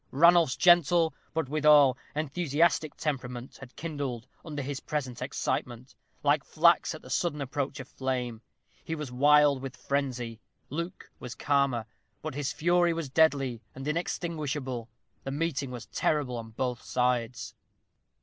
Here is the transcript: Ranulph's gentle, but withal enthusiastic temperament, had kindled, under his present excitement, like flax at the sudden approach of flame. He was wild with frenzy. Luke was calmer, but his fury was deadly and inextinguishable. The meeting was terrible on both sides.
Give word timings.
Ranulph's 0.09 0.55
gentle, 0.55 1.13
but 1.31 1.47
withal 1.47 1.95
enthusiastic 2.15 2.95
temperament, 2.97 3.57
had 3.57 3.75
kindled, 3.75 4.25
under 4.43 4.63
his 4.63 4.79
present 4.79 5.21
excitement, 5.21 5.93
like 6.23 6.43
flax 6.43 6.95
at 6.95 7.03
the 7.03 7.09
sudden 7.11 7.39
approach 7.39 7.79
of 7.79 7.87
flame. 7.87 8.41
He 8.83 8.95
was 8.95 9.11
wild 9.11 9.61
with 9.61 9.77
frenzy. 9.77 10.39
Luke 10.71 11.11
was 11.19 11.35
calmer, 11.35 11.85
but 12.23 12.33
his 12.33 12.51
fury 12.51 12.93
was 12.93 13.09
deadly 13.09 13.61
and 13.75 13.87
inextinguishable. 13.87 14.89
The 15.23 15.29
meeting 15.29 15.69
was 15.69 15.85
terrible 15.85 16.35
on 16.37 16.49
both 16.49 16.81
sides. 16.81 17.53